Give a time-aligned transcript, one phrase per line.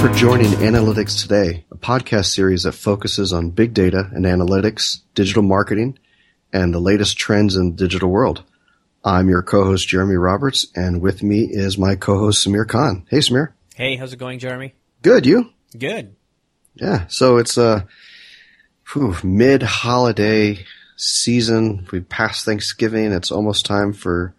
[0.00, 5.42] For joining Analytics Today, a podcast series that focuses on big data and analytics, digital
[5.42, 5.98] marketing,
[6.52, 8.44] and the latest trends in the digital world.
[9.04, 13.06] I'm your co-host Jeremy Roberts, and with me is my co-host Sameer Khan.
[13.10, 13.54] Hey, Sameer.
[13.74, 14.72] Hey, how's it going, Jeremy?
[15.02, 15.26] Good.
[15.26, 15.50] You?
[15.76, 16.14] Good.
[16.76, 17.08] Yeah.
[17.08, 17.84] So it's a
[18.94, 21.88] uh, mid-holiday season.
[21.90, 23.10] We passed Thanksgiving.
[23.10, 24.32] It's almost time for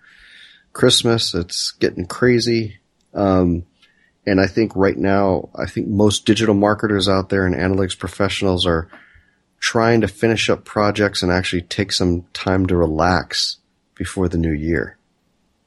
[0.72, 1.34] Christmas.
[1.34, 2.78] It's getting crazy.
[3.14, 3.66] Um,
[4.30, 8.68] and I think right now, I think most digital marketers out there and analytics professionals
[8.68, 8.88] are
[9.60, 13.58] trying to finish up projects and actually take some time to relax
[13.96, 14.98] before the new year.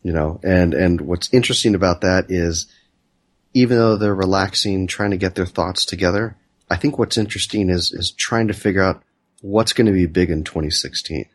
[0.05, 2.67] You know, and, and what's interesting about that is
[3.53, 6.37] even though they're relaxing, trying to get their thoughts together,
[6.71, 9.03] I think what's interesting is, is trying to figure out
[9.41, 11.27] what's going to be big in 2016.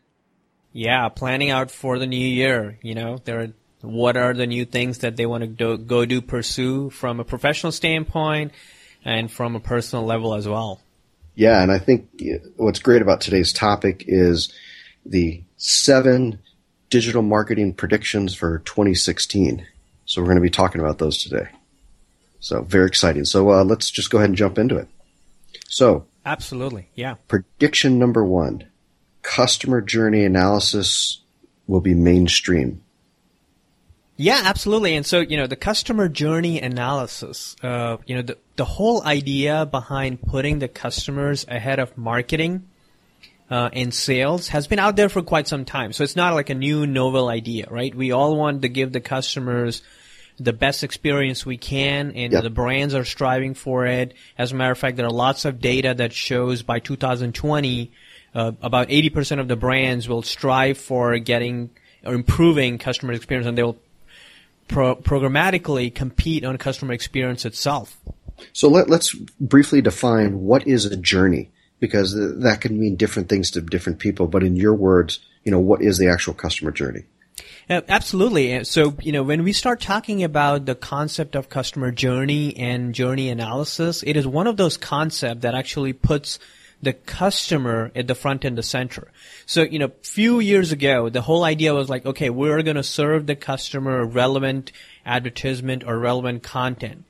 [0.72, 2.78] Yeah, planning out for the new year.
[2.82, 6.04] You know, there are what are the new things that they want to do, go
[6.04, 8.52] do pursue from a professional standpoint
[9.04, 10.80] and from a personal level as well.
[11.34, 12.08] Yeah, and I think
[12.56, 14.52] what's great about today's topic is
[15.06, 16.40] the seven
[16.90, 19.66] digital marketing predictions for 2016.
[20.04, 21.48] So we're going to be talking about those today.
[22.40, 23.24] So very exciting.
[23.24, 24.88] So uh, let's just go ahead and jump into it.
[25.68, 27.14] So absolutely, yeah.
[27.26, 28.64] Prediction number one:
[29.22, 31.20] customer journey analysis
[31.66, 32.82] will be mainstream.
[34.20, 34.96] Yeah, absolutely.
[34.96, 39.64] And so, you know, the customer journey analysis, uh, you know, the, the whole idea
[39.64, 42.66] behind putting the customers ahead of marketing
[43.48, 45.92] uh, and sales has been out there for quite some time.
[45.92, 47.94] So it's not like a new novel idea, right?
[47.94, 49.82] We all want to give the customers
[50.40, 52.42] the best experience we can, and yep.
[52.42, 54.14] the brands are striving for it.
[54.36, 57.92] As a matter of fact, there are lots of data that shows by 2020,
[58.34, 61.70] uh, about 80% of the brands will strive for getting
[62.04, 63.78] or improving customer experience, and they'll
[64.68, 67.98] pro- programmatically compete on customer experience itself.
[68.52, 73.50] So let, us briefly define what is a journey because that can mean different things
[73.52, 74.26] to different people.
[74.26, 77.04] But in your words, you know, what is the actual customer journey?
[77.70, 78.64] Uh, absolutely.
[78.64, 83.28] So, you know, when we start talking about the concept of customer journey and journey
[83.28, 86.38] analysis, it is one of those concepts that actually puts
[86.80, 89.10] the customer at the front and the center.
[89.46, 92.82] So, you know, few years ago, the whole idea was like, okay, we're going to
[92.82, 94.72] serve the customer relevant
[95.04, 97.04] advertisement or relevant content.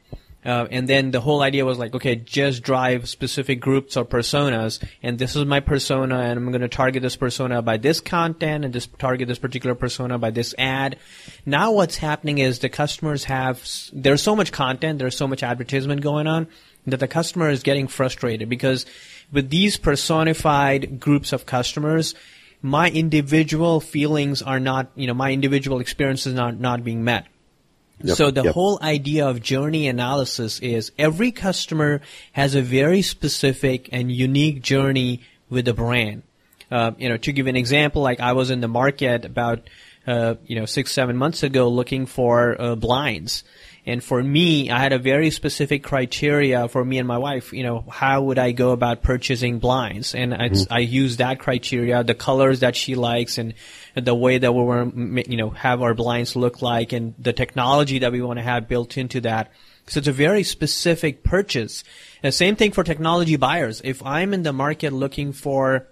[0.44, 4.82] Uh, and then the whole idea was like, okay, just drive specific groups or personas,
[5.02, 8.64] and this is my persona, and I'm going to target this persona by this content,
[8.64, 10.96] and this target this particular persona by this ad.
[11.44, 13.62] Now what's happening is the customers have,
[13.92, 16.46] there's so much content, there's so much advertisement going on,
[16.86, 18.86] that the customer is getting frustrated because
[19.32, 22.14] with these personified groups of customers,
[22.62, 27.26] my individual feelings are not, you know, my individual experiences not, not being met.
[28.02, 28.54] Yep, so the yep.
[28.54, 32.00] whole idea of journey analysis is every customer
[32.32, 36.22] has a very specific and unique journey with the brand.
[36.70, 39.68] Uh, you know, to give an example, like I was in the market about,
[40.06, 43.42] uh, you know, six, seven months ago looking for uh, blinds.
[43.88, 47.54] And for me, I had a very specific criteria for me and my wife.
[47.54, 50.14] You know, how would I go about purchasing blinds?
[50.14, 50.72] And mm-hmm.
[50.72, 53.54] I used that criteria, the colors that she likes, and
[53.94, 58.00] the way that we want, you know, have our blinds look like, and the technology
[58.00, 59.50] that we want to have built into that.
[59.86, 61.82] So it's a very specific purchase.
[62.20, 63.80] The same thing for technology buyers.
[63.82, 65.88] If I'm in the market looking for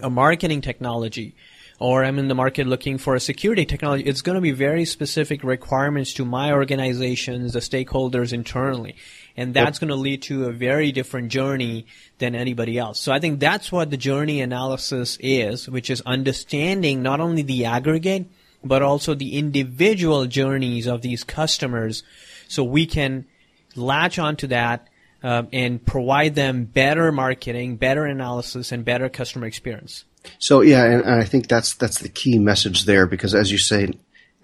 [0.00, 1.34] a marketing technology,
[1.78, 4.84] or I'm in the market looking for a security technology, it's going to be very
[4.84, 8.94] specific requirements to my organizations, the stakeholders internally.
[9.36, 9.88] And that's yep.
[9.88, 11.86] going to lead to a very different journey
[12.18, 13.00] than anybody else.
[13.00, 17.64] So I think that's what the journey analysis is, which is understanding not only the
[17.64, 18.26] aggregate,
[18.62, 22.02] but also the individual journeys of these customers
[22.48, 23.26] so we can
[23.74, 24.88] latch onto that
[25.22, 30.04] uh, and provide them better marketing, better analysis, and better customer experience.
[30.38, 33.58] So yeah, and, and I think that's that's the key message there because as you
[33.58, 33.92] say,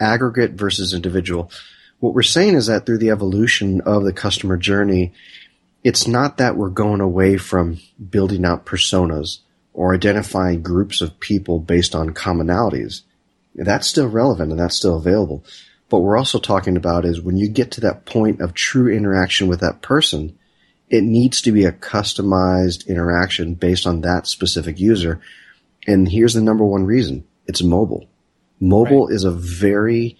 [0.01, 1.51] aggregate versus individual.
[2.01, 5.13] What we're saying is that through the evolution of the customer journey,
[5.85, 7.79] it's not that we're going away from
[8.11, 9.39] building out personas
[9.73, 13.03] or identifying groups of people based on commonalities.
[13.55, 15.45] That's still relevant and that's still available.
[15.89, 19.49] But we're also talking about is when you get to that point of true interaction
[19.49, 20.39] with that person,
[20.89, 25.21] it needs to be a customized interaction based on that specific user
[25.87, 27.25] and here's the number one reason.
[27.47, 28.09] It's mobile.
[28.61, 29.15] Mobile right.
[29.15, 30.19] is a very,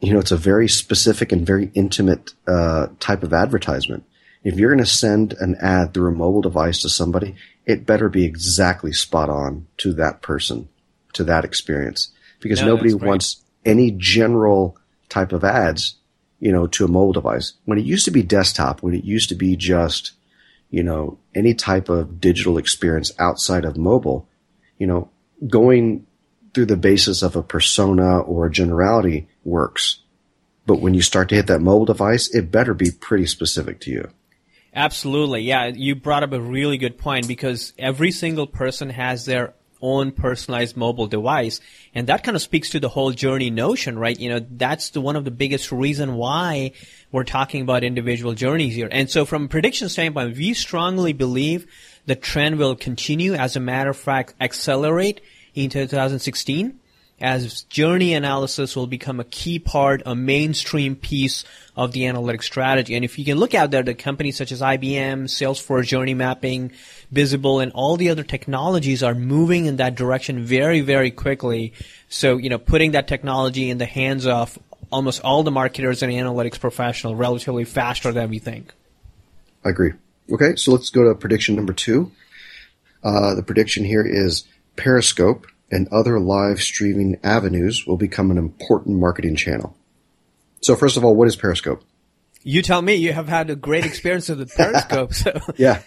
[0.00, 4.04] you know, it's a very specific and very intimate uh, type of advertisement.
[4.42, 8.08] If you're going to send an ad through a mobile device to somebody, it better
[8.08, 10.68] be exactly spot on to that person,
[11.14, 12.12] to that experience.
[12.40, 14.76] Because no, nobody wants any general
[15.08, 15.96] type of ads
[16.38, 17.54] you know, to a mobile device.
[17.64, 20.12] When it used to be desktop, when it used to be just,
[20.70, 24.28] you know, any type of digital experience outside of mobile,
[24.78, 25.10] you know,
[25.46, 26.06] going
[26.54, 30.00] through the basis of a persona or a generality works.
[30.66, 33.90] But when you start to hit that mobile device, it better be pretty specific to
[33.90, 34.08] you.
[34.74, 35.42] Absolutely.
[35.42, 40.12] Yeah, you brought up a really good point because every single person has their own
[40.12, 41.60] personalized mobile device.
[41.94, 44.18] And that kind of speaks to the whole journey notion, right?
[44.18, 46.72] You know, that's the, one of the biggest reason why
[47.12, 48.88] we're talking about individual journeys here.
[48.90, 51.66] And so from a prediction standpoint, we strongly believe
[52.06, 55.20] the trend will continue, as a matter of fact, accelerate
[55.54, 56.80] in 2016
[57.20, 61.44] as journey analysis will become a key part, a mainstream piece
[61.74, 62.94] of the analytics strategy.
[62.94, 66.72] And if you can look out there, the companies such as IBM, Salesforce Journey Mapping,
[67.10, 71.72] Visible, and all the other technologies are moving in that direction very, very quickly.
[72.08, 74.58] So, you know, putting that technology in the hands of
[74.92, 78.74] almost all the marketers and analytics professionals relatively faster than we think.
[79.64, 79.92] I agree.
[80.30, 82.10] Okay, so let's go to prediction number two.
[83.02, 84.44] Uh, the prediction here is
[84.74, 89.76] Periscope and other live streaming avenues will become an important marketing channel.
[90.60, 91.82] So first of all, what is Periscope?
[92.42, 92.94] You tell me.
[92.94, 95.14] You have had a great experience with Periscope.
[95.14, 95.82] So yeah.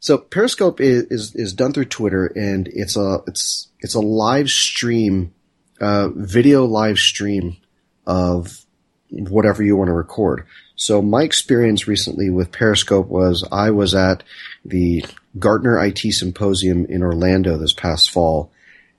[0.00, 4.50] So Periscope is, is, is done through Twitter, and it's a it's it's a live
[4.50, 5.32] stream,
[5.80, 7.56] uh, video live stream
[8.04, 8.64] of
[9.12, 10.46] whatever you want to record.
[10.76, 14.22] So my experience recently with Periscope was I was at
[14.64, 15.04] the
[15.38, 18.50] Gartner IT Symposium in Orlando this past fall,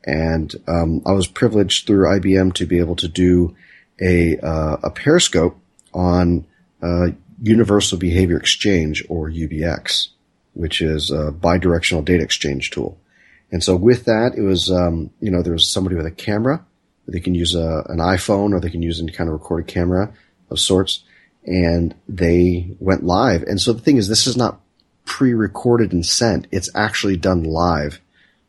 [0.06, 3.56] and um, I was privileged through IBM to be able to do
[4.02, 5.58] a uh, a Periscope
[5.94, 6.46] on
[6.82, 7.08] uh,
[7.42, 10.10] Universal Behavior Exchange or UBX,
[10.54, 12.98] which is a bidirectional data exchange tool.
[13.52, 16.66] And so with that, it was um, you know there was somebody with a camera.
[17.08, 20.14] They can use a, an iPhone or they can use any kind of recorded camera
[20.50, 21.04] of sorts,
[21.46, 23.44] and they went live.
[23.44, 24.62] And so the thing is, this is not
[25.06, 28.00] pre-recorded and sent; it's actually done live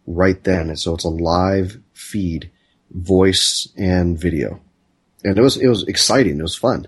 [0.07, 0.69] right then.
[0.69, 2.51] And so it's a live feed,
[2.91, 4.61] voice and video.
[5.25, 6.39] And it was, it was exciting.
[6.39, 6.87] It was fun.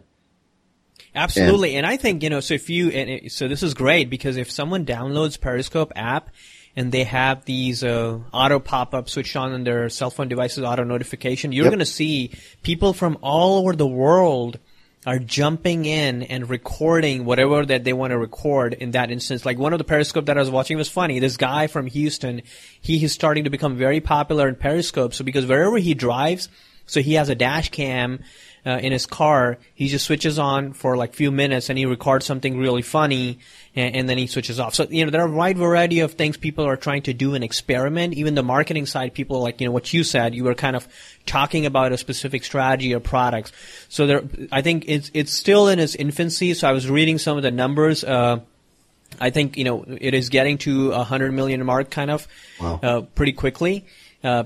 [1.14, 1.70] Absolutely.
[1.76, 4.10] And, and I think, you know, so if you, and it, so this is great
[4.10, 6.28] because if someone downloads Periscope app
[6.76, 10.84] and they have these uh, auto pop-ups switched on on their cell phone devices, auto
[10.84, 11.70] notification, you're yep.
[11.70, 12.32] going to see
[12.62, 14.58] people from all over the world
[15.06, 19.46] are jumping in and recording whatever that they want to record in that instance.
[19.46, 21.20] Like one of the Periscope that I was watching was funny.
[21.20, 22.42] This guy from Houston,
[22.80, 25.14] he is starting to become very popular in Periscope.
[25.14, 26.48] So because wherever he drives,
[26.86, 28.20] so he has a dash cam
[28.66, 32.26] uh, in his car, he just switches on for like few minutes and he records
[32.26, 33.38] something really funny
[33.76, 34.74] and, and, then he switches off.
[34.74, 37.36] So, you know, there are a wide variety of things people are trying to do
[37.36, 38.14] and experiment.
[38.14, 40.88] Even the marketing side, people like, you know, what you said, you were kind of
[41.26, 43.52] talking about a specific strategy or products.
[43.88, 46.52] So there, I think it's, it's still in its infancy.
[46.54, 48.40] So I was reading some of the numbers, uh,
[49.20, 52.26] I think you know it is getting to a hundred million mark kind of
[52.60, 52.80] wow.
[52.82, 53.86] uh, pretty quickly.
[54.22, 54.44] Uh,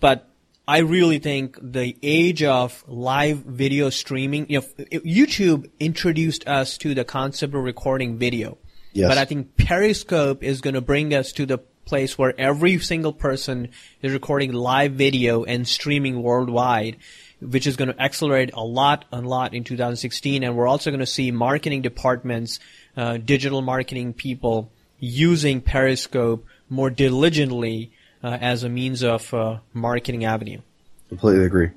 [0.00, 0.27] but
[0.68, 4.66] I really think the age of live video streaming, you know,
[5.00, 8.58] YouTube introduced us to the concept of recording video.
[8.92, 9.08] Yes.
[9.08, 11.56] But I think Periscope is going to bring us to the
[11.86, 13.70] place where every single person
[14.02, 16.98] is recording live video and streaming worldwide,
[17.40, 20.42] which is going to accelerate a lot, a lot in 2016.
[20.42, 22.60] And we're also going to see marketing departments,
[22.94, 27.90] uh, digital marketing people using Periscope more diligently
[28.22, 30.60] uh, as a means of uh, marketing avenue.
[31.08, 31.70] Completely agree.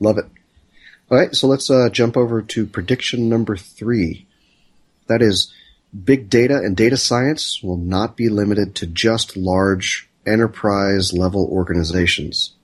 [0.00, 0.24] Love it.
[1.10, 4.26] All right, so let's uh, jump over to prediction number three.
[5.06, 5.52] That is,
[6.04, 12.54] big data and data science will not be limited to just large enterprise level organizations.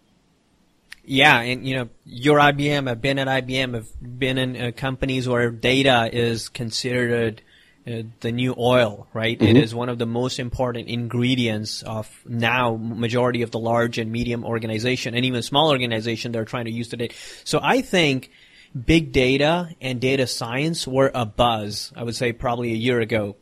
[1.05, 5.29] Yeah, and you know, your IBM, I've been at IBM, I've been in uh, companies
[5.29, 7.43] where data is considered
[7.91, 9.39] uh, the new oil, right?
[9.39, 9.57] Mm-hmm.
[9.57, 14.13] It is one of the most important ingredients of now majority of the large and
[14.13, 17.11] medium organization and even small organization they're trying to use today.
[17.45, 18.31] So I think
[18.73, 23.37] big data and data science were a buzz, I would say probably a year ago.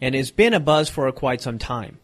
[0.00, 1.98] And it's been a buzz for quite some time.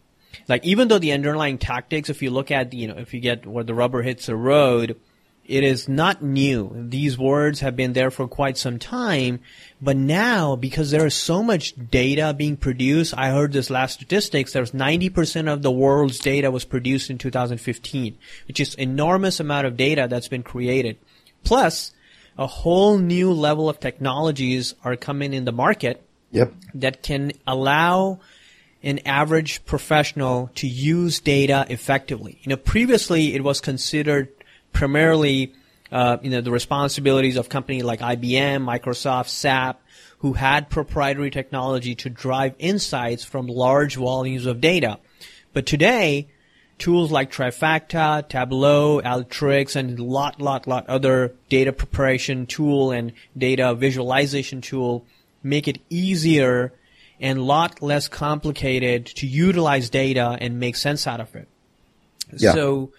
[0.47, 3.45] Like even though the underlying tactics, if you look at, you know, if you get
[3.45, 4.99] where the rubber hits the road,
[5.47, 6.71] it is not new.
[6.75, 9.39] These words have been there for quite some time,
[9.81, 14.51] but now because there is so much data being produced, I heard this last statistics,
[14.51, 19.77] there's 90% of the world's data was produced in 2015, which is enormous amount of
[19.77, 20.97] data that's been created.
[21.43, 21.91] Plus,
[22.37, 26.53] a whole new level of technologies are coming in the market yep.
[26.73, 28.19] that can allow
[28.83, 32.39] an average professional to use data effectively.
[32.43, 34.29] You know, previously it was considered
[34.77, 35.53] primarily
[35.91, 39.81] uh, you know, the responsibilities of companies like IBM, Microsoft, SAP,
[40.19, 44.99] who had proprietary technology to drive insights from large volumes of data.
[45.53, 46.27] But today,
[46.77, 53.73] tools like Trifacta, Tableau, Alteryx, and lot, lot, lot other data preparation tool and data
[53.73, 55.05] visualization tool
[55.41, 56.73] make it easier
[57.19, 61.47] and lot less complicated to utilize data and make sense out of it.
[62.35, 62.53] Yeah.
[62.53, 62.91] So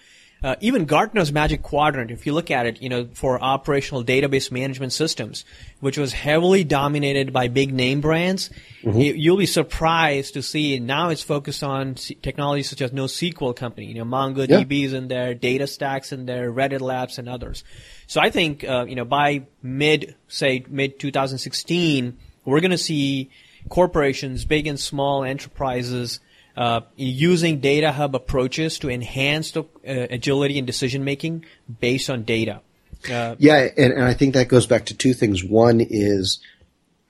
[0.42, 4.52] uh, even Gartner's Magic Quadrant, if you look at it, you know, for operational database
[4.52, 5.44] management systems,
[5.80, 8.50] which was heavily dominated by big name brands,
[8.84, 9.00] Mm-hmm.
[9.00, 13.86] you, you'll be surprised to see now it's focused on technologies such as NoSQL company,
[13.86, 17.64] you know, MongoDB is in there, DataStax in there, Redis Labs and others.
[18.06, 23.30] So I think, uh, you know, by mid, say, mid 2016, we're going to see
[23.68, 26.20] corporations, big and small enterprises,
[26.58, 29.64] uh, using data hub approaches to enhance the uh,
[30.10, 31.44] agility and decision making
[31.80, 32.60] based on data.
[33.08, 35.44] Uh, Yeah, and, and I think that goes back to two things.
[35.44, 36.40] One is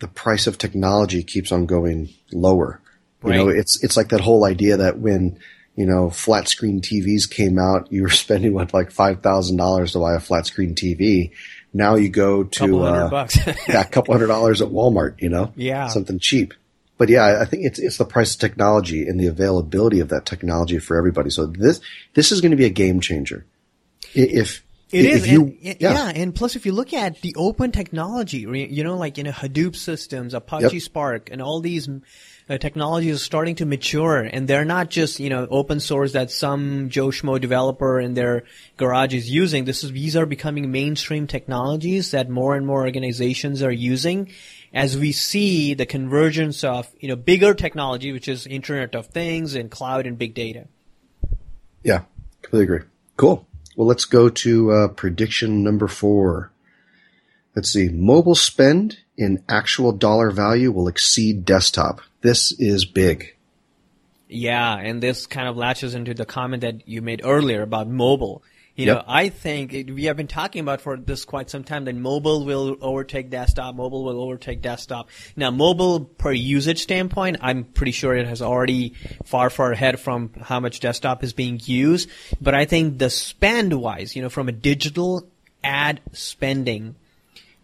[0.01, 2.81] the price of technology keeps on going lower.
[3.25, 5.41] You know, it's it's like that whole idea that when
[5.77, 9.93] you know flat screen TVs came out, you were spending what like five thousand dollars
[9.93, 11.33] to buy a flat screen TV.
[11.73, 13.39] Now you go to a couple hundred uh, bucks.
[13.69, 15.21] yeah, a couple hundred dollars at Walmart.
[15.21, 15.89] You know, Yeah.
[15.89, 16.55] something cheap.
[16.99, 20.27] But yeah, I think it's it's the price of technology and the availability of that
[20.27, 21.31] technology for everybody.
[21.31, 21.81] So this
[22.15, 23.47] this is going to be a game changer.
[24.15, 25.75] If It if is, you and, yeah.
[25.93, 29.33] yeah, and plus, if you look at the open technology, you know, like you know,
[29.33, 30.83] Hadoop systems, Apache Yep.
[30.83, 31.89] Spark, and all these
[32.49, 36.31] uh, technologies are starting to mature, and they're not just you know open source that
[36.31, 38.45] some Joe Schmo developer in their
[38.79, 39.67] garage is using.
[39.67, 44.33] This is these are becoming mainstream technologies that more and more organizations are using.
[44.73, 49.55] As we see the convergence of you know bigger technology, which is Internet of Things
[49.55, 50.67] and cloud and big data.
[51.83, 52.03] Yeah,
[52.43, 52.89] completely agree.
[53.17, 53.47] Cool.
[53.77, 56.51] Well, let's go to uh, prediction number four.
[57.55, 57.89] Let's see.
[57.89, 62.01] Mobile spend in actual dollar value will exceed desktop.
[62.21, 63.35] This is big.
[64.29, 68.43] Yeah, and this kind of latches into the comment that you made earlier about mobile.
[68.79, 68.97] You Yep.
[68.97, 71.97] know, I think it, we have been talking about for this quite some time that
[71.97, 73.75] mobile will overtake desktop.
[73.75, 75.09] Mobile will overtake desktop.
[75.35, 78.95] Now, mobile per usage standpoint, I'm pretty sure it has already
[79.25, 82.09] far, far ahead from how much desktop is being used.
[82.41, 85.27] But I think the spend wise, you know, from a digital
[85.65, 86.95] ad spending,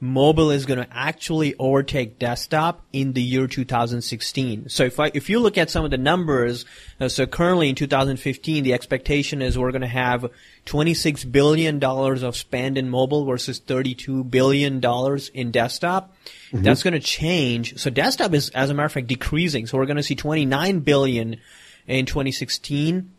[0.04, 4.68] mobile is going to actually overtake desktop in the year 2016.
[4.68, 6.64] So if I, if you look at some of the numbers,
[7.00, 10.30] uh, so currently in 2015, the expectation is we're going to have
[10.66, 16.14] 26 billion dollars of spend in mobile versus 32 billion dollars in desktop.
[16.52, 17.78] That's going to change.
[17.78, 19.66] So desktop is, as a matter of fact, decreasing.
[19.66, 21.40] So we're going to see 29 billion
[21.86, 23.10] in 2016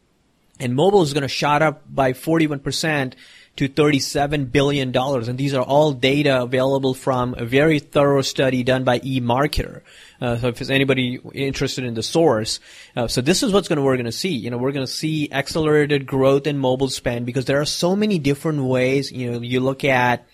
[0.59, 3.13] and mobile is going to shot up by 41%
[3.57, 8.63] to 37 billion dollars and these are all data available from a very thorough study
[8.63, 9.81] done by eMarketer.
[10.19, 12.59] Uh, so if there's anybody interested in the source,
[12.95, 14.33] uh, so this is what's going to we're going to see.
[14.33, 17.95] You know, we're going to see accelerated growth in mobile spend because there are so
[17.95, 19.11] many different ways.
[19.11, 20.27] You know, you look at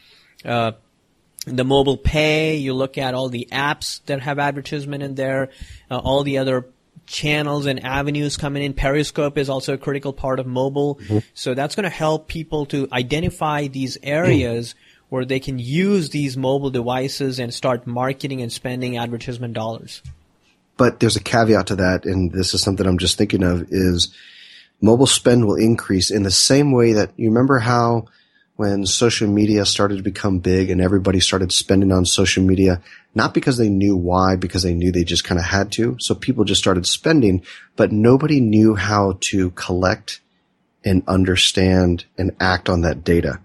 [0.45, 0.71] uh,
[1.45, 5.49] the mobile pay, you look at all the apps that have advertisement in there,
[5.89, 6.67] uh, all the other
[7.05, 8.73] channels and avenues coming in.
[8.73, 10.95] Periscope is also a critical part of mobile.
[10.95, 11.19] Mm-hmm.
[11.33, 14.75] So that's going to help people to identify these areas
[15.09, 20.01] where they can use these mobile devices and start marketing and spending advertisement dollars.
[20.77, 24.15] But there's a caveat to that, and this is something I'm just thinking of, is
[24.79, 28.05] mobile spend will increase in the same way that you remember how
[28.61, 32.79] when social media started to become big and everybody started spending on social media,
[33.15, 35.97] not because they knew why, because they knew they just kind of had to.
[35.99, 37.43] So people just started spending,
[37.75, 40.21] but nobody knew how to collect
[40.85, 43.39] and understand and act on that data.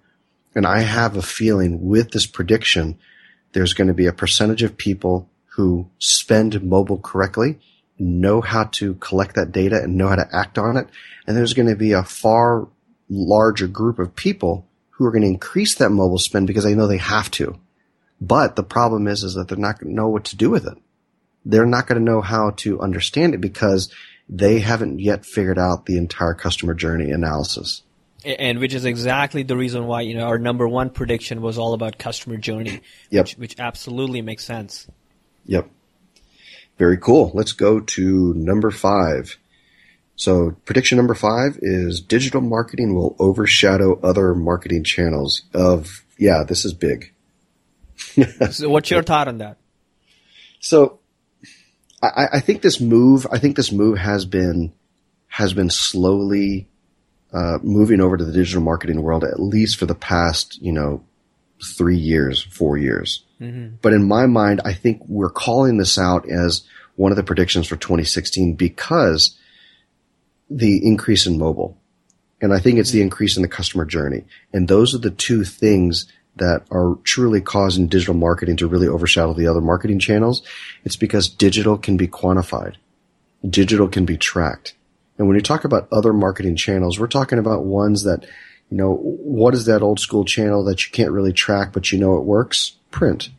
[0.54, 2.98] And I have a feeling with this prediction,
[3.54, 7.58] there's going to be a percentage of people who spend mobile correctly,
[7.98, 10.88] know how to collect that data and know how to act on it.
[11.26, 12.68] And there's going to be a far
[13.08, 14.65] larger group of people
[14.96, 17.58] who are going to increase that mobile spend because they know they have to.
[18.20, 20.66] But the problem is, is that they're not going to know what to do with
[20.66, 20.78] it.
[21.44, 23.92] They're not going to know how to understand it because
[24.28, 27.82] they haven't yet figured out the entire customer journey analysis.
[28.24, 31.74] And which is exactly the reason why, you know, our number one prediction was all
[31.74, 32.80] about customer journey.
[33.10, 33.24] Yep.
[33.24, 34.88] Which, which absolutely makes sense.
[35.44, 35.68] Yep.
[36.78, 37.30] Very cool.
[37.34, 39.36] Let's go to number five.
[40.16, 46.64] So prediction number five is digital marketing will overshadow other marketing channels of, yeah, this
[46.64, 47.12] is big.
[48.50, 49.58] So what's your thought on that?
[50.60, 51.00] So
[52.02, 54.72] I, I think this move, I think this move has been,
[55.28, 56.68] has been slowly
[57.32, 61.04] uh, moving over to the digital marketing world at least for the past, you know,
[61.62, 63.24] three years, four years.
[63.40, 63.76] Mm-hmm.
[63.82, 66.62] But in my mind, I think we're calling this out as
[66.96, 69.36] one of the predictions for 2016 because
[70.50, 71.78] the increase in mobile.
[72.40, 73.04] And I think it's the mm-hmm.
[73.04, 74.24] increase in the customer journey.
[74.52, 79.32] And those are the two things that are truly causing digital marketing to really overshadow
[79.32, 80.42] the other marketing channels.
[80.84, 82.74] It's because digital can be quantified.
[83.48, 84.74] Digital can be tracked.
[85.18, 88.24] And when you talk about other marketing channels, we're talking about ones that,
[88.70, 91.98] you know, what is that old school channel that you can't really track, but you
[91.98, 92.72] know it works?
[92.90, 93.30] Print.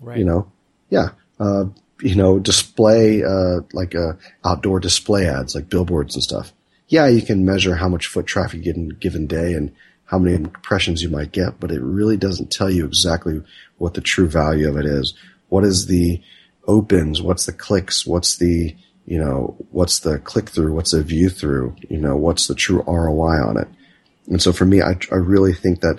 [0.00, 0.18] Right.
[0.18, 0.52] You know,
[0.88, 1.10] yeah.
[1.38, 1.66] Uh,
[2.02, 4.12] you know, display, uh, like, uh,
[4.44, 6.52] outdoor display ads, like billboards and stuff.
[6.88, 9.72] Yeah, you can measure how much foot traffic you get in a given day and
[10.06, 13.42] how many impressions you might get, but it really doesn't tell you exactly
[13.78, 15.14] what the true value of it is.
[15.48, 16.20] What is the
[16.66, 17.22] opens?
[17.22, 18.06] What's the clicks?
[18.06, 20.74] What's the, you know, what's the click through?
[20.74, 21.76] What's the view through?
[21.88, 23.68] You know, what's the true ROI on it?
[24.26, 25.98] And so for me, I, I really think that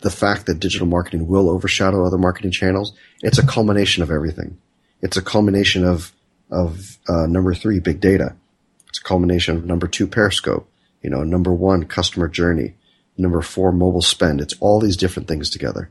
[0.00, 4.58] the fact that digital marketing will overshadow other marketing channels, it's a culmination of everything.
[5.02, 6.12] It's a culmination of,
[6.50, 8.34] of, uh, number three, big data.
[8.88, 10.68] It's a culmination of number two, Periscope.
[11.02, 12.74] You know, number one, customer journey.
[13.18, 14.40] Number four, mobile spend.
[14.40, 15.90] It's all these different things together.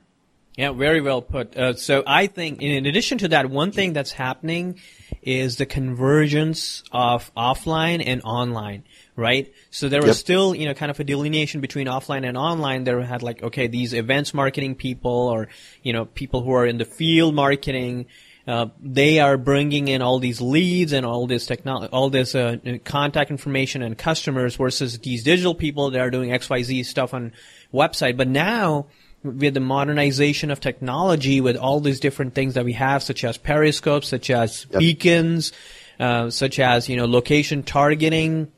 [0.57, 1.57] Yeah, very well put.
[1.57, 4.79] Uh, so I think, in addition to that, one thing that's happening
[5.21, 8.83] is the convergence of offline and online,
[9.17, 9.51] right?
[9.69, 10.15] So there was yep.
[10.15, 12.85] still, you know, kind of a delineation between offline and online.
[12.85, 15.49] There had like, okay, these events marketing people or,
[15.83, 18.05] you know, people who are in the field marketing,
[18.47, 22.57] uh, they are bringing in all these leads and all this technology, all this uh,
[22.83, 27.33] contact information and customers versus these digital people that are doing XYZ stuff on
[27.73, 28.17] website.
[28.17, 28.85] But now,
[29.23, 33.37] with the modernization of technology, with all these different things that we have, such as
[33.37, 34.79] periscopes, such as yep.
[34.79, 35.51] beacons,
[35.99, 38.51] uh, such as you know location targeting.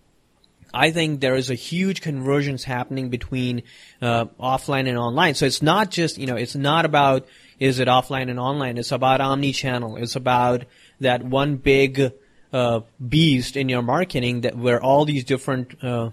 [0.74, 3.64] I think there is a huge convergence happening between
[4.02, 5.34] uh, offline and online.
[5.36, 7.26] So it's not just you know it's not about
[7.60, 8.78] is it offline and online.
[8.78, 9.98] It's about omni-channel.
[9.98, 10.66] It's about
[11.00, 12.14] that one big
[12.54, 16.12] uh, beast in your marketing that where all these different uh,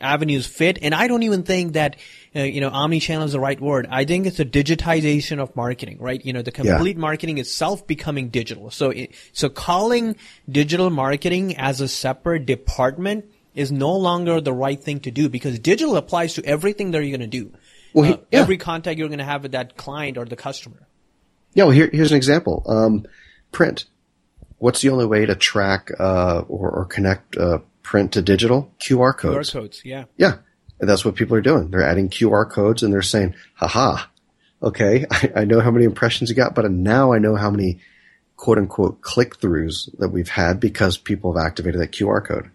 [0.00, 0.78] avenues fit.
[0.82, 1.96] And I don't even think that
[2.36, 3.86] uh, you know, omni-channel is the right word.
[3.90, 6.22] I think it's a digitization of marketing, right?
[6.24, 7.00] You know, the complete yeah.
[7.00, 8.70] marketing itself becoming digital.
[8.70, 14.78] So, it, so calling digital marketing as a separate department is no longer the right
[14.78, 17.52] thing to do because digital applies to everything that you're going to do.
[17.94, 18.40] Well, uh, yeah.
[18.40, 20.85] every contact you're going to have with that client or the customer.
[21.56, 21.64] Yeah.
[21.64, 22.62] Well, here, here's an example.
[22.66, 23.06] Um,
[23.50, 23.86] print.
[24.58, 28.72] What's the only way to track uh, or, or, connect uh, print to digital?
[28.78, 29.50] QR codes.
[29.50, 29.82] QR codes.
[29.82, 30.04] Yeah.
[30.18, 30.36] Yeah.
[30.78, 31.70] And that's what people are doing.
[31.70, 34.04] They're adding QR codes and they're saying, haha,
[34.62, 37.80] okay, I, I know how many impressions you got, but now I know how many
[38.36, 42.50] quote unquote click throughs that we've had because people have activated that QR code.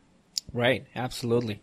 [0.53, 0.85] Right.
[0.95, 1.59] Absolutely.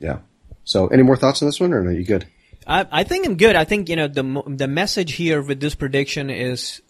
[0.00, 0.18] Yeah.
[0.64, 2.26] So any more thoughts on this one or are you good?
[2.66, 3.56] I, I think I'm good.
[3.56, 6.80] I think, you know, the, the message here with this prediction is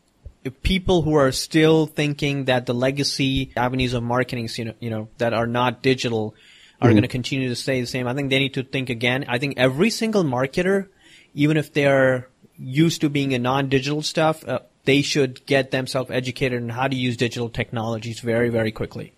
[0.62, 5.08] people who are still thinking that the legacy avenues of marketing, you know, you know,
[5.18, 6.34] that are not digital
[6.80, 6.94] are mm-hmm.
[6.94, 8.06] going to continue to stay the same.
[8.06, 9.24] I think they need to think again.
[9.28, 10.88] I think every single marketer,
[11.34, 16.62] even if they're used to being a non-digital stuff, uh, they should get themselves educated
[16.62, 19.12] on how to use digital technologies very, very quickly.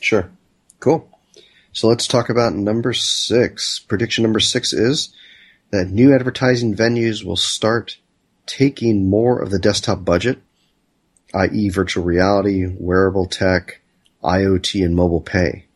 [0.00, 0.30] Sure.
[0.80, 1.08] Cool.
[1.72, 3.78] So let's talk about number six.
[3.78, 5.14] Prediction number six is
[5.70, 7.98] that new advertising venues will start
[8.46, 10.40] taking more of the desktop budget,
[11.34, 11.68] i.e.
[11.68, 13.80] virtual reality, wearable tech,
[14.22, 15.66] IoT, and mobile pay.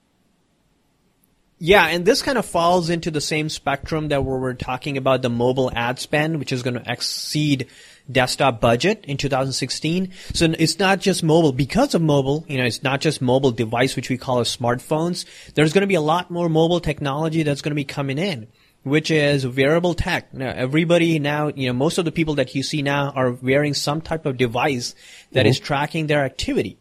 [1.59, 5.23] Yeah, and this kind of falls into the same spectrum that we were talking about
[5.23, 7.69] the mobile ad spend, which is going to exceed
[8.11, 10.11] desktop budget in 2016.
[10.35, 11.53] So it's not just mobile.
[11.53, 15.25] Because of mobile, you know, it's not just mobile device, which we call as smartphones.
[15.55, 18.49] There's going to be a lot more mobile technology that's going to be coming in
[18.85, 20.33] which is wearable tech.
[20.33, 23.75] Now, everybody now, you know, most of the people that you see now are wearing
[23.75, 24.95] some type of device
[25.33, 25.49] that mm-hmm.
[25.49, 26.79] is tracking their activity.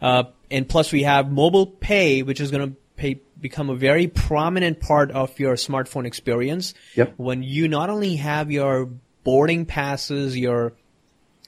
[0.00, 4.08] Uh, and plus we have mobile pay, which is going to pay become a very
[4.08, 6.74] prominent part of your smartphone experience.
[6.96, 7.14] Yep.
[7.16, 8.90] When you not only have your
[9.24, 10.74] boarding passes, your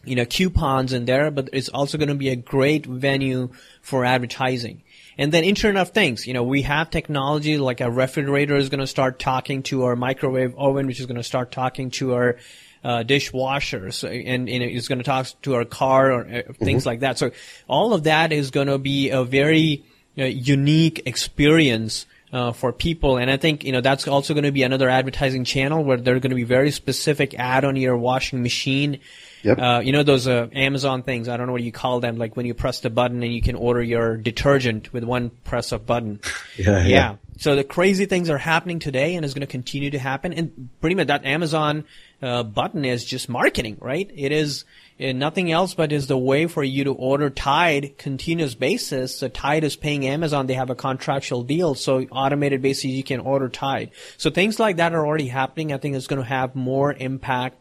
[0.04, 3.50] you know coupons in there, but it's also going to be a great venue
[3.82, 4.82] for advertising.
[5.20, 8.80] And then Internet of Things, you know, we have technology like a refrigerator is going
[8.80, 12.36] to start talking to our microwave oven, which is going to start talking to our
[12.82, 16.88] uh, dishwashers, and, and it's going to talk to our car or uh, things mm-hmm.
[16.88, 17.18] like that.
[17.18, 17.32] So
[17.68, 19.84] all of that is going to be a very
[20.16, 23.16] uh, unique experience uh, for people.
[23.16, 26.20] And I think, you know, that's also going to be another advertising channel where they're
[26.20, 29.00] going to be very specific ad on your washing machine.
[29.42, 29.58] Yep.
[29.58, 32.36] Uh, you know, those uh, Amazon things, I don't know what you call them, like
[32.36, 35.86] when you press the button and you can order your detergent with one press of
[35.86, 36.20] button.
[36.56, 36.88] Yeah, yeah.
[36.88, 37.16] yeah.
[37.38, 40.34] So the crazy things are happening today and is going to continue to happen.
[40.34, 41.84] And pretty much that Amazon
[42.20, 44.10] uh, button is just marketing, right?
[44.14, 44.64] It is
[45.00, 49.16] uh, nothing else but is the way for you to order Tide continuous basis.
[49.16, 50.46] So Tide is paying Amazon.
[50.46, 51.74] They have a contractual deal.
[51.74, 53.90] So automated basis, you can order Tide.
[54.16, 55.72] So things like that are already happening.
[55.72, 57.56] I think it's going to have more impact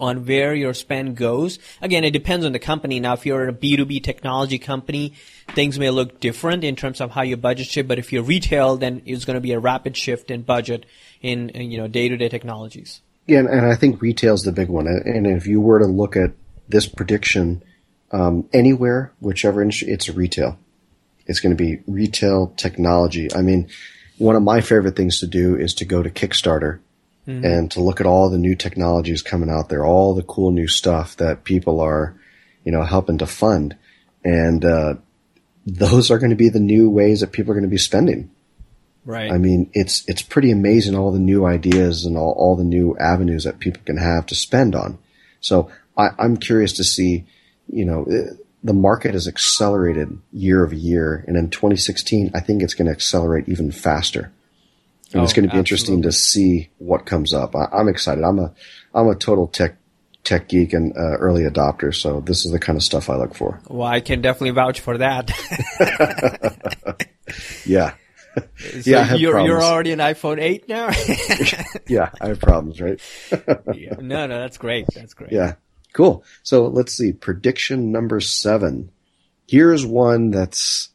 [0.00, 1.58] on where your spend goes.
[1.80, 2.98] Again, it depends on the company.
[3.00, 5.14] Now, if you're a B2B technology company,
[5.54, 8.76] things may look different in terms of how you budget shift, but if you're retail,
[8.76, 10.86] then it's going to be a rapid shift in budget
[11.22, 13.02] in, you know, day-to-day technologies.
[13.26, 14.86] Yeah, and, and I think retail's the big one.
[14.86, 16.32] And if you were to look at
[16.68, 17.62] this prediction
[18.10, 20.58] um, anywhere, whichever industry, it's retail.
[21.26, 23.28] It's going to be retail technology.
[23.34, 23.68] I mean,
[24.18, 26.80] one of my favorite things to do is to go to Kickstarter
[27.26, 27.44] mm-hmm.
[27.44, 30.68] and to look at all the new technologies coming out there, all the cool new
[30.68, 32.14] stuff that people are,
[32.64, 33.76] you know, helping to fund.
[34.22, 34.94] And, uh,
[35.66, 38.30] those are going to be the new ways that people are going to be spending.
[39.06, 39.30] Right.
[39.30, 42.96] I mean, it's, it's pretty amazing all the new ideas and all, all the new
[42.98, 44.98] avenues that people can have to spend on.
[45.40, 47.26] So I, I'm curious to see,
[47.68, 48.06] you know,
[48.62, 51.24] the market has accelerated year over year.
[51.26, 54.32] And in 2016, I think it's going to accelerate even faster
[55.14, 55.94] and oh, it's going to be absolutely.
[55.94, 57.54] interesting to see what comes up.
[57.54, 58.24] I, am excited.
[58.24, 58.52] I'm a
[58.92, 59.76] I'm a total tech
[60.24, 63.34] tech geek and uh, early adopter, so this is the kind of stuff I look
[63.34, 63.60] for.
[63.68, 65.30] Well, I can definitely vouch for that.
[67.64, 67.94] yeah.
[68.34, 70.90] So yeah, you're, you're already an iPhone 8 now?
[71.86, 73.00] yeah, I have problems, right?
[73.72, 73.94] yeah.
[74.00, 74.86] No, no, that's great.
[74.92, 75.30] That's great.
[75.30, 75.54] Yeah.
[75.94, 76.24] Cool.
[76.42, 77.12] So let's see.
[77.12, 78.90] Prediction number seven.
[79.46, 80.90] Here's one that's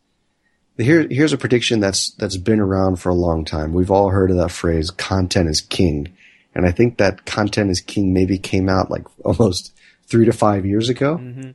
[0.77, 3.73] here, here's a prediction that's that's been around for a long time.
[3.73, 6.15] We've all heard of that phrase, "content is king,"
[6.53, 9.73] and I think that "content is king" maybe came out like almost
[10.05, 11.17] three to five years ago.
[11.17, 11.51] Mm-hmm.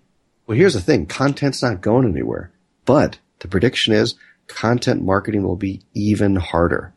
[0.47, 2.51] Well, here's the thing: content's not going anywhere.
[2.85, 4.15] But the prediction is
[4.47, 6.93] content marketing will be even harder.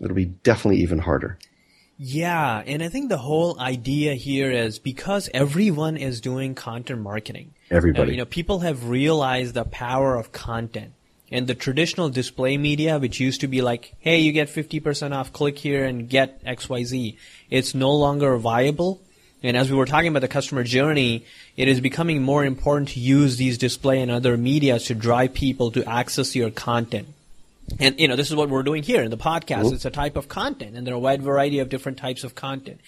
[0.00, 1.38] It'll be definitely even harder.
[2.04, 7.54] Yeah, and I think the whole idea here is because everyone is doing content marketing.
[7.70, 8.08] Everybody.
[8.08, 10.94] Uh, you know, people have realized the power of content.
[11.30, 15.32] And the traditional display media, which used to be like, hey, you get 50% off,
[15.32, 17.16] click here and get XYZ,
[17.50, 19.00] it's no longer viable.
[19.44, 21.24] And as we were talking about the customer journey,
[21.56, 25.70] it is becoming more important to use these display and other media to drive people
[25.70, 27.06] to access your content.
[27.78, 29.64] And you know, this is what we're doing here in the podcast.
[29.64, 29.74] Mm-hmm.
[29.74, 32.34] It's a type of content, and there are a wide variety of different types of
[32.34, 32.80] content.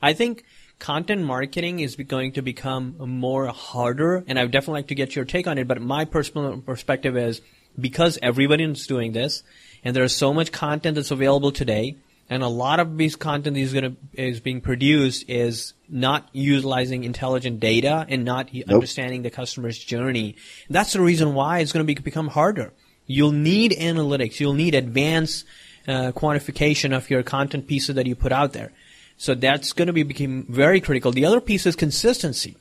[0.00, 0.44] I think
[0.78, 5.14] content marketing is going to become more harder, and I would definitely like to get
[5.14, 5.68] your take on it.
[5.68, 7.40] But my personal perspective is
[7.78, 9.42] because everybody is doing this,
[9.84, 11.96] and there's so much content that's available today,
[12.28, 17.04] and a lot of this content is going to is being produced is not utilizing
[17.04, 18.64] intelligent data and not nope.
[18.68, 20.36] understanding the customer's journey.
[20.68, 22.72] That's the reason why it's going to be, become harder.
[23.06, 24.40] You'll need analytics.
[24.40, 25.44] You'll need advanced
[25.88, 28.72] uh, quantification of your content pieces that you put out there.
[29.16, 31.12] So that's going to be become very critical.
[31.12, 32.56] The other piece is consistency.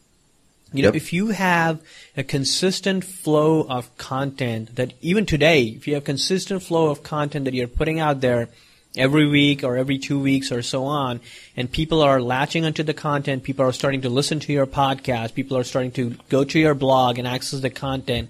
[0.71, 1.82] You know, if you have
[2.15, 7.45] a consistent flow of content that even today, if you have consistent flow of content
[7.45, 8.49] that you're putting out there
[8.95, 11.21] every week or every two weeks or so on,
[11.56, 15.34] and people are latching onto the content, people are starting to listen to your podcast,
[15.34, 18.30] people are starting to go to your blog and access the content,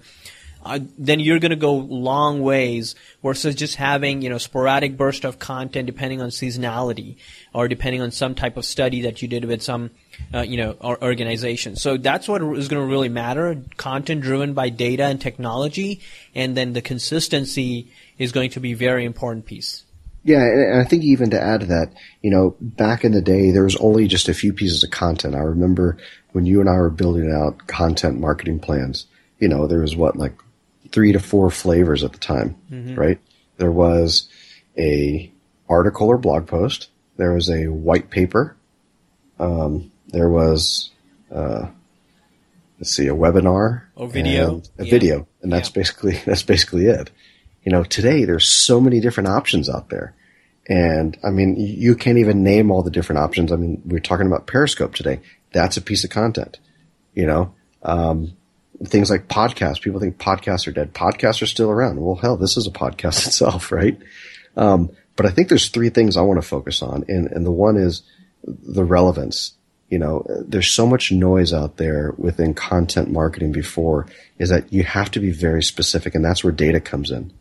[0.64, 5.24] uh, then you're going to go long ways versus just having you know sporadic burst
[5.24, 7.16] of content depending on seasonality
[7.54, 9.90] or depending on some type of study that you did with some
[10.34, 11.76] uh, you know organization.
[11.76, 16.00] So that's what is going to really matter: content driven by data and technology,
[16.34, 19.84] and then the consistency is going to be a very important piece.
[20.22, 23.50] Yeah, and I think even to add to that, you know, back in the day,
[23.50, 25.34] there was only just a few pieces of content.
[25.34, 25.96] I remember
[26.32, 29.06] when you and I were building out content marketing plans.
[29.38, 30.34] You know, there was what like
[30.92, 32.94] three to four flavors at the time, mm-hmm.
[32.94, 33.18] right?
[33.56, 34.28] There was
[34.76, 35.30] a
[35.68, 36.88] article or blog post.
[37.16, 38.56] There was a white paper.
[39.38, 40.90] Um, there was,
[41.32, 41.68] uh,
[42.78, 44.90] let's see, a webinar, a video, a yeah.
[44.90, 45.74] video, and that's yeah.
[45.74, 47.10] basically that's basically it.
[47.64, 50.14] You know, today there's so many different options out there,
[50.66, 53.52] and I mean, you can't even name all the different options.
[53.52, 55.20] I mean, we are talking about Periscope today.
[55.52, 56.58] That's a piece of content.
[57.14, 58.36] You know, um,
[58.84, 59.80] things like podcasts.
[59.80, 60.94] People think podcasts are dead.
[60.94, 62.00] Podcasts are still around.
[62.00, 63.98] Well, hell, this is a podcast itself, right?
[64.56, 67.50] Um, but I think there's three things I want to focus on, and and the
[67.50, 68.02] one is
[68.42, 69.52] the relevance.
[69.88, 74.06] You know, there's so much noise out there within content marketing before
[74.38, 77.32] is that you have to be very specific, and that's where data comes in.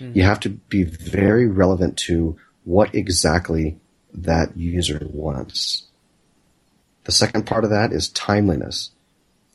[0.00, 0.12] Mm-hmm.
[0.16, 3.78] You have to be very relevant to what exactly
[4.14, 5.86] that user wants.
[7.04, 8.90] The second part of that is timeliness.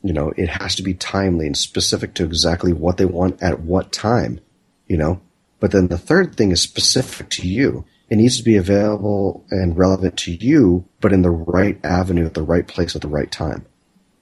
[0.02, 3.60] You know, it has to be timely and specific to exactly what they want at
[3.60, 4.40] what time,
[4.86, 5.20] you know.
[5.60, 7.84] But then the third thing is specific to you.
[8.10, 12.34] It needs to be available and relevant to you, but in the right avenue at
[12.34, 13.64] the right place at the right time.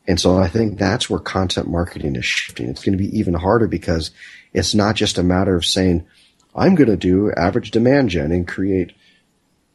[0.07, 2.69] And so I think that's where content marketing is shifting.
[2.69, 4.11] It's going to be even harder because
[4.53, 6.07] it's not just a matter of saying,
[6.55, 8.93] I'm going to do average demand gen and create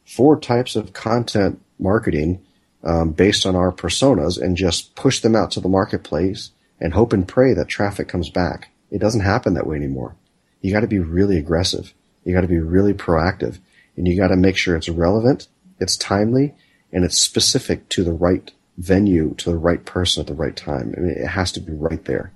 [0.04, 2.45] four types of content marketing
[2.86, 7.12] um, based on our personas and just push them out to the marketplace and hope
[7.12, 8.70] and pray that traffic comes back.
[8.90, 10.14] It doesn't happen that way anymore.
[10.60, 11.92] You got to be really aggressive.
[12.24, 13.58] You got to be really proactive
[13.96, 15.48] and you got to make sure it's relevant,
[15.80, 16.54] it's timely,
[16.92, 20.94] and it's specific to the right venue, to the right person at the right time.
[20.96, 22.32] I mean, it has to be right there.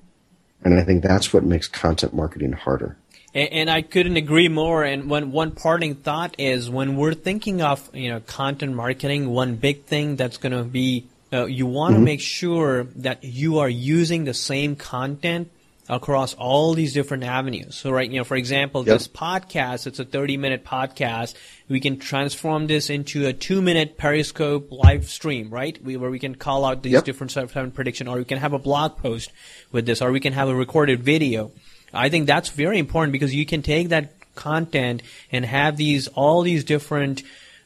[0.65, 2.97] And I think that's what makes content marketing harder.
[3.33, 4.83] And, and, I couldn't agree more.
[4.83, 9.57] And one one parting thought is when we're thinking of you know content marketing, one
[9.57, 12.05] big thing that's going to be uh, you want to mm-hmm.
[12.05, 15.51] make sure that you are using the same content
[15.89, 17.75] across all these different avenues.
[17.75, 18.99] So right, you know, for example, yep.
[18.99, 21.35] this podcast, it's a 30 minute podcast.
[21.69, 25.83] We can transform this into a two minute Periscope live stream, right?
[25.83, 27.05] We, where we can call out these yep.
[27.05, 29.33] different of prediction, or we can have a blog post
[29.73, 31.51] with this, or we can have a recorded video.
[31.93, 36.43] I think that's very important because you can take that content and have these, all
[36.43, 37.23] these different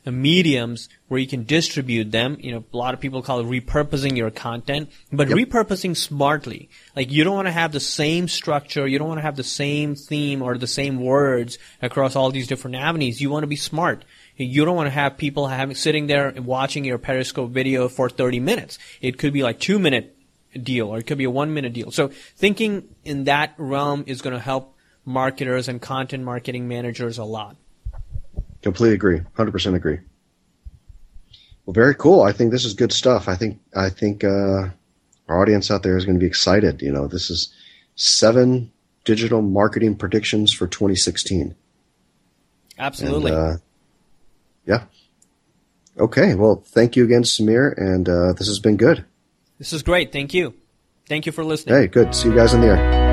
[0.07, 2.37] uh, mediums where you can distribute them.
[2.41, 5.39] You know, a lot of people call it repurposing your content, but yep.
[5.39, 6.69] repurposing smartly.
[6.95, 9.45] Like you don't want to have the same structure, you don't want to have the
[9.45, 13.21] same theme or the same words across all these different avenues.
[13.21, 14.05] You want to be smart.
[14.37, 18.41] You don't want to have people having sitting there watching your Periscope video for 30
[18.41, 18.79] minutes.
[19.01, 20.14] It could be like two minute
[20.63, 21.91] deal or it could be a one minute deal.
[21.91, 27.25] So thinking in that realm is going to help marketers and content marketing managers a
[27.25, 27.57] lot.
[28.63, 29.21] Completely agree.
[29.37, 29.99] 100% agree.
[31.67, 32.23] Well, very cool.
[32.23, 33.29] I think this is good stuff.
[33.29, 34.69] I think, I think, uh,
[35.29, 36.83] our audience out there is going to be excited.
[36.83, 37.53] You know, this is
[37.97, 38.71] seven
[39.05, 41.55] digital marketing predictions for 2016.
[42.79, 43.33] Absolutely.
[43.33, 43.57] And, uh,
[44.67, 44.85] yeah.
[45.99, 46.35] Okay.
[46.35, 47.77] Well, thank you again, Sameer.
[47.77, 49.05] And, uh, this has been good.
[49.59, 50.13] This is great.
[50.13, 50.55] Thank you.
[51.09, 51.77] Thank you for listening.
[51.77, 52.15] Hey, good.
[52.15, 53.04] See you guys in the air.